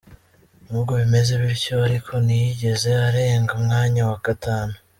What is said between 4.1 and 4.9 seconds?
gatanu.